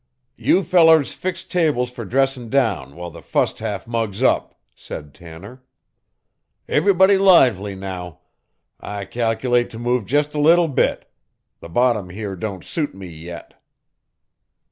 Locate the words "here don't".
12.09-12.63